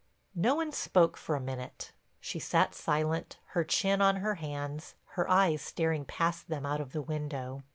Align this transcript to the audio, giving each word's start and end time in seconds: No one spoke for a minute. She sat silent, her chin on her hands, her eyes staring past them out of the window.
No 0.33 0.55
one 0.55 0.71
spoke 0.71 1.15
for 1.15 1.35
a 1.35 1.39
minute. 1.39 1.91
She 2.19 2.39
sat 2.39 2.73
silent, 2.73 3.37
her 3.49 3.63
chin 3.63 4.01
on 4.01 4.15
her 4.15 4.33
hands, 4.33 4.95
her 5.09 5.29
eyes 5.29 5.61
staring 5.61 6.05
past 6.05 6.49
them 6.49 6.65
out 6.65 6.81
of 6.81 6.91
the 6.91 7.03
window. 7.03 7.61